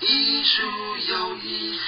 [0.00, 0.62] 艺术
[1.10, 1.82] 有意思。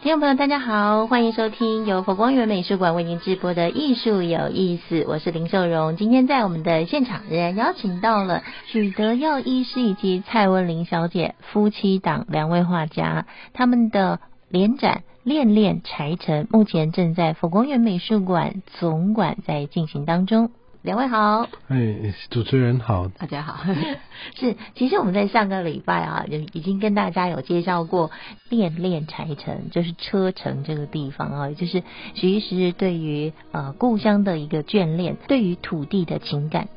[0.00, 5.96] 听众朋友，大家好，欢迎收听由佛光园美术馆为您直播的《艺术有意思》，我是林秀荣。
[5.98, 20.50] 今天在我们的现场，仍然邀请到了许德耀医师以及蔡文玲小姐夫妻档两位画家，他们的联展《恋恋柴城》目前正在佛光园美术馆总馆在进行当中。
[20.82, 23.64] 两位好，哎，主持人好，大家好。
[24.36, 28.10] 是，其实我们在上个礼拜啊，就已经跟大家有介绍过
[28.50, 31.82] 恋恋柴城，就是车城这个地方啊，也就是
[32.12, 36.68] 徐医师对于呃故乡的一个眷恋，对于土地的情感。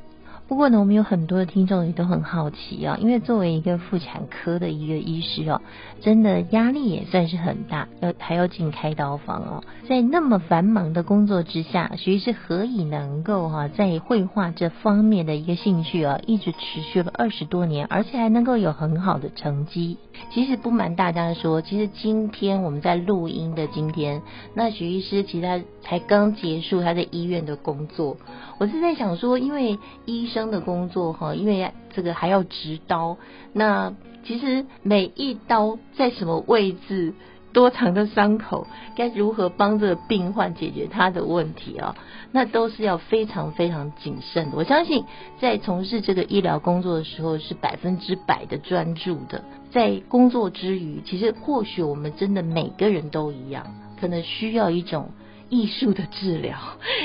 [0.48, 5.62] 不过呢，我们有很多的听众也都很好奇啊，因为作为一个妇产科的一个医师哦，
[6.00, 19.98] 真的压力也算是很大，要还要进开刀房哦，在那么繁忙的工作之下，徐医师何以能够哈、在绘画这方面的一个兴趣啊，一直持续了二十多年，而且还能够有很好的成绩。
[20.32, 24.22] 其实不瞒大家说，其实今天我们在录音的今天，
[24.54, 28.16] 那徐医师其实他才刚结束他在医院的工作。
[28.60, 33.18] 我是在想说，因为医生的工作哈，因为这个还要执刀，
[33.54, 33.94] 那
[34.24, 37.14] 其实每一刀在什么位置，
[37.52, 41.96] 多长的伤口，该如何帮这个病患解决他的问题啊？
[42.32, 44.58] 那都是要非常非常谨慎的。
[44.58, 45.04] 我相信
[45.40, 49.44] 在从事这个医疗工作的时候，是百分之百的专注的。
[49.72, 53.66] 在工作之余，其实或许我们真的每个人都一样，
[54.00, 55.10] 可能需要一种。
[55.50, 56.58] 艺术的治疗，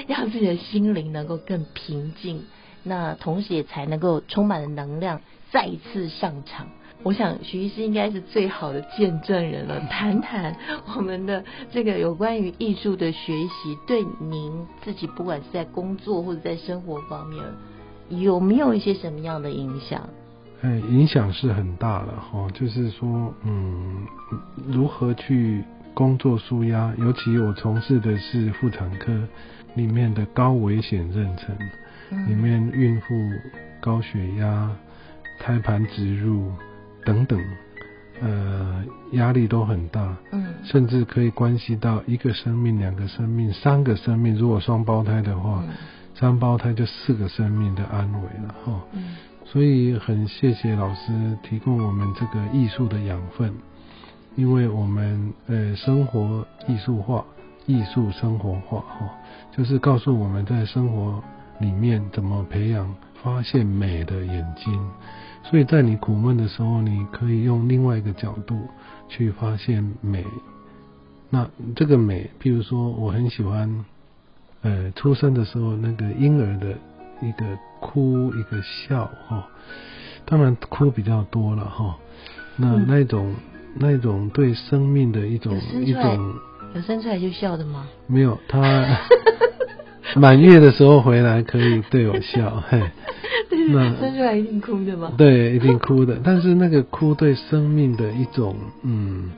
[0.08, 2.42] 让自己的心灵能够更平静，
[2.82, 6.66] 那同时也才能够充满了能量，再一次上场。
[7.02, 9.80] 我想徐医师应该是最好的见证人了。
[9.90, 10.56] 谈谈
[10.96, 17.42] 我们的这个有关于艺术的学习，对您自己不管是在工作或者在生活方面，
[18.08, 20.08] 有没有一些什么样的影响？
[20.62, 24.06] 哎，影响是很大的哈，就是说，嗯，
[24.68, 25.64] 如何去。
[25.94, 29.12] 工作舒压，尤其我从事的是妇产科
[29.74, 31.50] 里面的高危险妊娠，
[32.26, 33.14] 里面孕妇
[33.80, 34.70] 高血压、
[35.38, 36.52] 胎盘植入
[37.04, 37.40] 等等，
[38.20, 44.36] 呃，压力都很大，嗯，甚至可以关系到一个生命、两个生命、三个生命。
[44.36, 45.64] 如果双胞胎的话，
[46.14, 48.80] 三胞胎就四个生命的安危了哈。
[49.44, 53.52] 所以很谢谢老师提供我们这个艺术的养分。
[54.34, 57.22] 因为我们呃生活艺术化，
[57.66, 59.10] 艺术生活化哈，
[59.54, 61.22] 就是告诉我们在生活
[61.62, 64.90] 里面怎么培养发现美的眼睛。
[65.44, 68.68] 所以在你苦闷的时候，你可以用另外一个角度
[69.08, 70.26] 去发现美。
[71.30, 73.84] 那这个美，譬如说，我很喜欢
[74.60, 76.76] 呃出生的时候那个婴儿的
[77.22, 77.46] 一个
[77.80, 79.48] 哭一个笑哈，
[80.26, 81.96] 当然哭比较多了哈，
[82.56, 83.34] 那那种。
[83.74, 86.34] 那种对生命的一种一种，
[86.74, 87.86] 有生出来就笑的吗？
[88.06, 88.60] 没有，他
[90.20, 92.80] 满月的时候回来可以对我笑， 嘿，
[93.70, 95.12] 那生出来一定哭的吗？
[95.16, 96.18] 对，一定哭的。
[96.22, 99.30] 但是那个哭对生命的一种嗯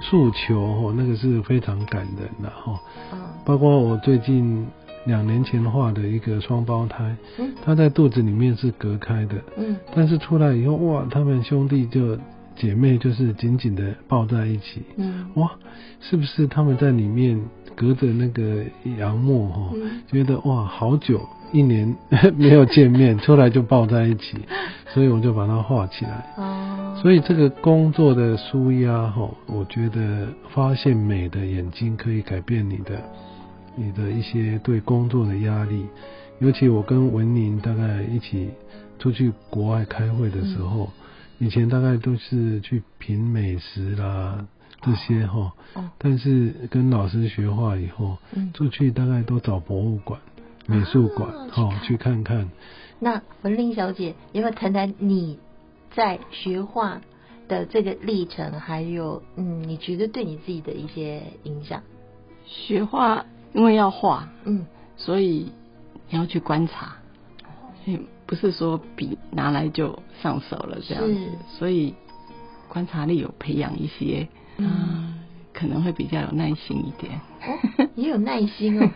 [0.00, 2.78] 诉求哦，那个是非常感人的哈。
[3.12, 3.18] 嗯。
[3.44, 4.66] 包括我最近
[5.06, 12.18] 两年前画的一个双胞胎，嗯，他在肚子里面是隔开的，嗯，但是出来以后哇，他们兄弟就。
[12.56, 15.50] 姐妹就是紧紧的抱在一起，嗯，哇，
[16.00, 17.40] 是不是他们在里面
[17.74, 18.64] 隔着那个
[18.98, 19.72] 杨墨哈，
[20.10, 21.20] 觉得哇，好久
[21.52, 21.94] 一年
[22.36, 24.38] 没有见面，出来就抱在一起，
[24.92, 26.26] 所以我就把它画起来。
[26.36, 33.02] 哦，所以这个工作的舒压哈，我觉得发现美的眼睛可以改变你的
[33.74, 35.86] 你的一些对工作的压力，
[36.40, 38.50] 尤其我跟文宁大概一起
[38.98, 40.90] 出去国外开会的时候。
[41.38, 44.46] 以前大概都是去品美食啦
[44.80, 45.52] 这些哈，
[45.98, 48.18] 但是跟老师学画以后，
[48.54, 50.20] 出去大概都找博物馆、
[50.66, 52.50] 美术馆哈去看看。
[52.98, 55.38] 那文玲小姐，有没有谈谈你
[55.94, 57.00] 在学画
[57.48, 61.82] 的这个历程，还有嗯，你觉得对你自己的一些影响？
[62.44, 65.52] 学画因为要画，嗯，所以
[66.10, 66.96] 你要去观察。
[68.32, 71.20] 不是说笔拿来就上手了这样子，
[71.58, 71.94] 所以
[72.66, 74.26] 观察力有培养一些，
[74.56, 75.20] 嗯，
[75.52, 77.12] 可能会比较有耐心一点。
[77.12, 78.88] 哦也有耐心哦，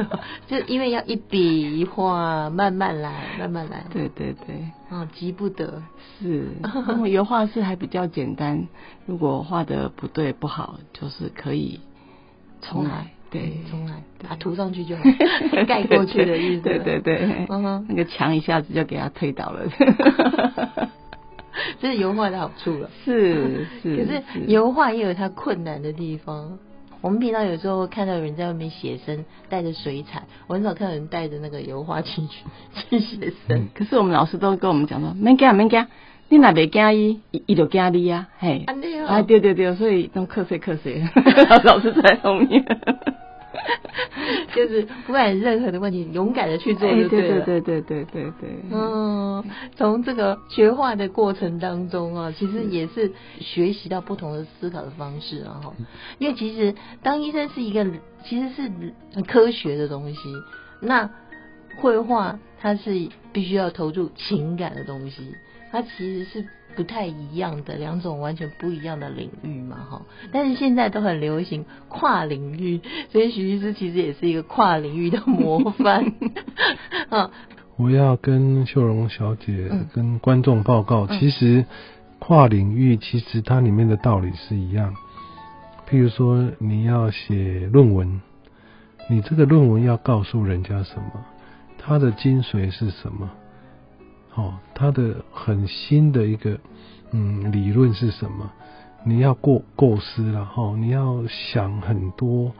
[0.48, 3.84] 就因为要一笔一画，慢慢来，慢慢来。
[3.92, 5.82] 对对对，啊，急不得。
[6.18, 6.46] 是，
[6.88, 8.68] 因为油画是还比较简单，
[9.04, 11.80] 如果画的不对不好，就是可以
[12.62, 13.12] 重来。
[13.30, 14.02] 对，重来。
[14.20, 15.02] 把它涂上去就好，
[15.68, 16.62] 盖过去的意思。
[16.62, 19.68] 对对对，那个墙一下子就给它推倒了。
[21.80, 22.90] 这是油画的好处了。
[23.04, 23.96] 是是。
[23.96, 26.58] 可是油画也有它困难的地方。
[27.00, 32.44] 我们平常有时候看到有人在外面写生，带着水彩，我很少看到人带着那个油画进去
[32.90, 33.68] 去写生。
[33.72, 35.86] 可是我们老师都跟我们讲说，没干没惊，
[36.28, 38.64] 你那袂惊伊，伊就惊你啊，嘿。
[39.06, 41.02] 啊对对对，所以都瞌睡瞌睡，
[41.64, 42.64] 老师在后面。
[44.54, 47.44] 就是不管任何的问题，勇敢的去做就对了。
[47.44, 48.50] 对对对对对对对。
[48.70, 49.42] 嗯，
[49.74, 53.10] 从这个学画的过程当中啊，其实也是
[53.40, 55.72] 学习到不同的思考的方式啊哈。
[56.18, 57.86] 因为其实当医生是一个
[58.24, 58.70] 其实是
[59.14, 60.18] 很科学的东西，
[60.82, 61.10] 那
[61.78, 65.34] 绘画它是必须要投入情感的东西，
[65.70, 66.44] 它其实是。
[66.76, 70.02] 不太一样的两种完全不一样的领域嘛，哈！
[70.30, 72.80] 但是现在都很流行跨领域，
[73.10, 76.12] 所以许医师其实也是一个跨领域的模范。
[77.10, 77.32] 啊，
[77.76, 81.64] 我要跟秀荣小姐跟观众报告，其实
[82.20, 84.94] 跨领域其实它里面的道理是一样。
[85.90, 88.20] 譬如说你要写论文，
[89.10, 91.24] 你这个论文要告诉人家什么？
[91.76, 93.28] 它的精髓是什么？
[94.38, 96.58] 哦，它的很新的一个
[97.10, 98.50] 嗯理论是什么？
[99.04, 102.52] 你要构构思了哈，你要想很多。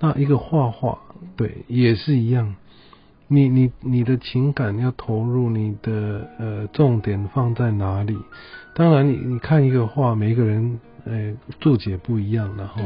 [0.00, 0.98] 那一个画画，
[1.36, 2.56] 对，也是一样。
[3.28, 8.18] 你你你的情感要投入，你的呃重点放在哪里？
[8.74, 12.82] 当然，你你看一个画，每一个人呃注解不一样，然后，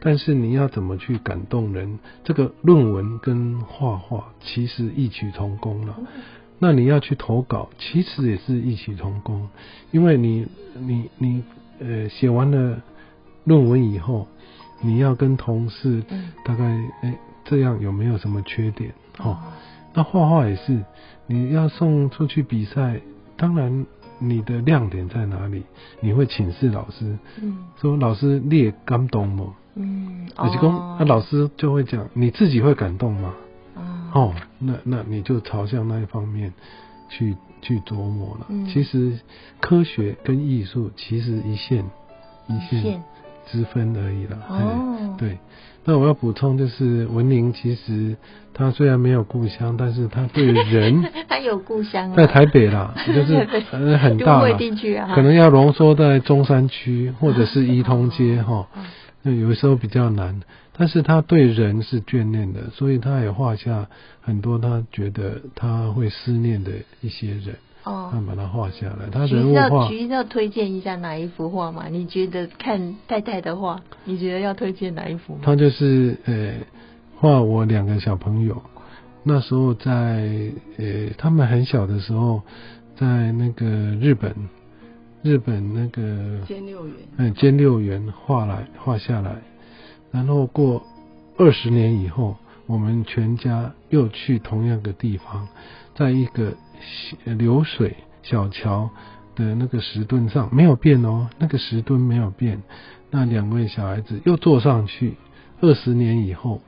[0.00, 1.98] 但是你要怎么去感动人？
[2.22, 5.96] 这个论文跟画画其实异曲同工了。
[6.58, 9.48] 那你要去投稿，其实也是异曲同工，
[9.90, 11.42] 因为你你你
[11.80, 12.80] 呃写完了
[13.44, 14.26] 论文以后，
[14.80, 16.02] 你要跟同事
[16.44, 16.64] 大概
[17.02, 18.92] 哎这样有没有什么缺点？
[19.18, 19.38] 哦，
[19.94, 20.82] 那画画也是，
[21.26, 23.00] 你要送出去比赛，
[23.36, 23.86] 当然
[24.18, 25.62] 你的亮点在哪里？
[26.00, 27.18] 你会请示老师，
[27.80, 29.54] 说老师你也感动吗？
[29.76, 33.32] 嗯，而且公那老师就会讲，你自己会感动吗？
[34.12, 36.52] 哦，那那你就朝向那一方面
[37.08, 38.46] 去去琢磨了。
[38.72, 39.18] 其实
[39.60, 41.84] 科学跟艺术其实一线
[42.48, 43.02] 一线
[43.50, 44.38] 之分而已了。
[44.48, 45.38] 哦，对。
[45.84, 48.14] 那我要补充就是，文宁其实
[48.52, 53.38] 他虽然没有故乡，但是他对人 他有故乡，在台北啦， 就是
[53.96, 54.58] 很大了，
[55.14, 58.66] 可能要浓缩在中山区或者是 一通街哈。
[58.74, 60.40] 那有时候比较难。
[60.80, 63.88] 但是他对人是眷恋的，所以他也画下
[64.20, 66.70] 很多他觉得他会思念的
[67.00, 69.10] 一些人，哦，他把它画下来。
[69.10, 71.88] 他人物画，徐要推荐一下哪一幅画嘛？
[71.88, 75.36] 你觉得看太太的画，你觉得要推荐哪一幅？
[75.42, 76.54] 他就是呃
[77.16, 78.62] 画我两个小朋友，
[79.24, 80.30] 那时候在
[80.76, 82.42] 呃他们很小的时候，
[82.96, 84.32] 在那个日本，
[85.28, 89.42] 日本那个兼六元，嗯，兼六元画来画下来。
[90.10, 90.82] 然后过
[91.36, 92.34] 二十年以后，
[92.64, 95.46] 我们全家又去同样的地方，
[95.94, 96.54] 在一个
[97.26, 98.88] 流水小桥
[99.36, 102.62] 的那个石墩上，没有变哦，那个石墩没有变。
[103.10, 105.16] 那两位小孩子又坐上去，
[105.60, 106.62] 二十年以后，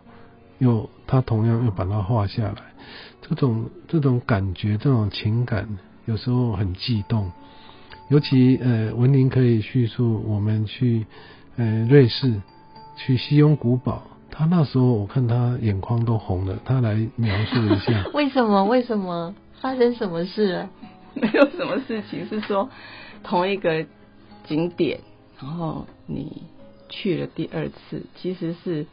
[0.58, 2.56] 又他同样又把它画下来。
[3.22, 7.32] 这种这种感觉，这种情感，有时候很激动。
[8.10, 11.06] 尤其呃，文林可以叙述我们去
[11.56, 12.40] 呃瑞士。
[12.96, 18.04] 去西庸古堡，他那时候我看他眼眶都红了，他来描述一下。
[18.12, 18.62] 为什么？
[18.66, 19.34] 为什么？
[19.58, 20.70] 发生什么事了？
[21.14, 22.68] 没有什么事情，是说
[23.22, 23.86] 同一个
[24.46, 25.00] 景点，
[25.40, 26.42] 然后你
[26.90, 28.84] 去了第二次，其实是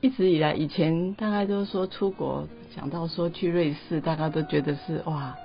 [0.00, 5.36] 一直以来以前大概都说出国，讲到说去瑞士，大家都觉得是哇，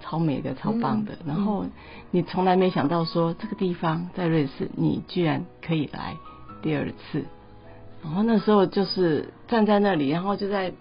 [0.00, 1.18] 超美的、超棒的。
[1.26, 1.66] 然后
[2.10, 6.16] 你从来没想到说这个地方在瑞士，你居然可以来。
[6.62, 7.24] 第二次，
[8.02, 10.72] 然后那时候就是站在那里，然后就在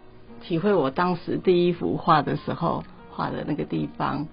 [0.41, 4.25] 体会我当时第一幅画的时候画的那个地方，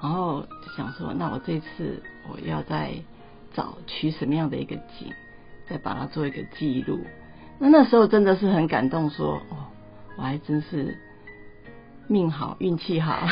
[0.00, 2.92] 然后想说，那我这次我要再
[3.52, 5.12] 找取什么样的一个景，
[5.68, 7.00] 再把它做一个记录。
[7.58, 9.68] 那那时候真的是很感动，说哦，
[10.16, 10.96] 我还真是。
[12.06, 13.26] 命好，运气好，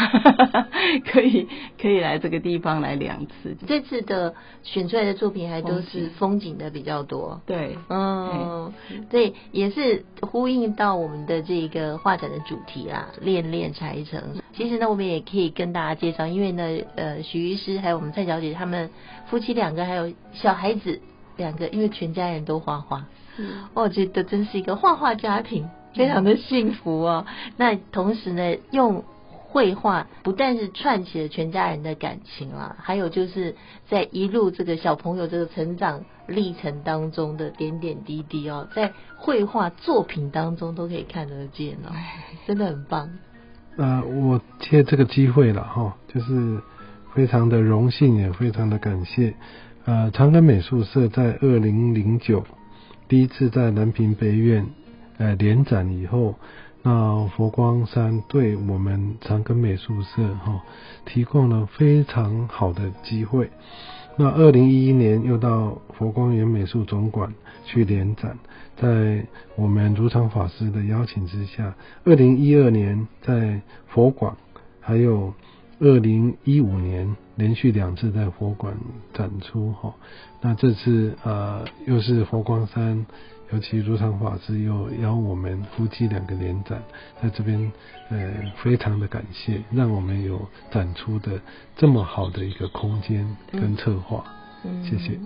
[1.12, 1.48] 可以
[1.80, 3.56] 可以来这个地方来两次。
[3.66, 7.40] 这次的选出来的作品还都是风景的比较多。
[7.46, 8.72] 对，嗯，
[9.10, 14.20] 对，也是呼应到我们的这个画展的主题啦，恋恋柴城。
[14.54, 18.90] 其实呢，我们也可以跟大家介绍，因为呢，呃，徐医师还有我们蔡小姐他们
[19.26, 21.00] 夫妻两个，还有小孩子
[21.36, 23.04] 两个，因为全家人都画画，
[23.74, 25.68] 我觉得真是一个画画家庭。
[25.94, 27.26] 非常的幸福哦。
[27.56, 33.54] 那同时呢，用绘画不但是串起了全家人的感情啊，还有就是
[33.88, 41.92] 在一路这个小朋友这个成长历程当中的点点滴滴哦，在绘画作品当中都可以看得见哦，
[42.46, 43.10] 真的很棒。
[43.76, 46.60] 呃，我借这个机会了哈，就是
[47.14, 49.34] 非常的荣幸，也非常的感谢。
[49.84, 52.44] 呃，长庚美术社在二零零九
[53.08, 54.66] 第一次在南平北院
[55.18, 56.34] 呃联展以后。
[56.84, 60.62] 那佛光山对我们长庚美术社哈
[61.06, 63.48] 提供了非常好的机会。
[64.16, 67.32] 那二零一一年又到佛光园美术总馆
[67.64, 68.36] 去联展，
[68.76, 74.36] 在我们如常法师的邀请之下，二零一二年在佛馆，
[74.80, 75.32] 还有
[75.78, 78.74] 二零一五年连续两次在佛馆
[79.14, 79.94] 展出哈。
[80.40, 83.06] 那这次呃又是佛光山。
[83.52, 86.82] 尤其如常法师又邀我们夫妻两个联展，
[87.22, 87.70] 在这边
[88.08, 88.32] 呃
[88.62, 91.38] 非常的感谢，让我们有展出的
[91.76, 94.24] 这么好的一个空间跟策划，
[94.88, 95.18] 谢谢。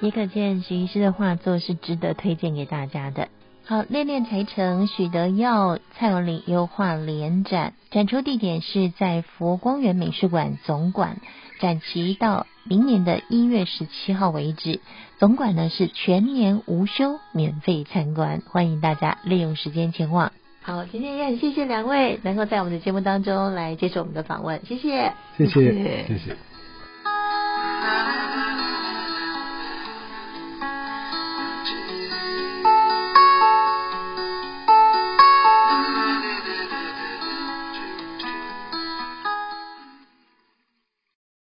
[0.00, 3.28] 也可见徐医师的画作是值得推荐给大家的。
[3.66, 11.18] 好，练练才成许德耀、蔡文林优画联展，展出地点是在佛光园美术馆总馆。
[11.60, 14.80] 展期到明年的一月十七号为止，
[15.18, 20.32] 总馆呢是全年无休，免费参观，欢迎大家利用时间前往。
[20.62, 26.36] 好，今天也很谢谢两位能够在我们的节目当中来接受我们的访问，谢谢，谢谢，谢谢。